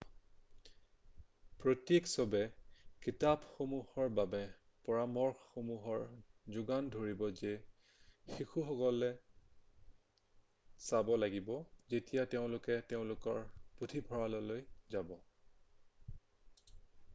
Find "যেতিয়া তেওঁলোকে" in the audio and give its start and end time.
11.95-12.79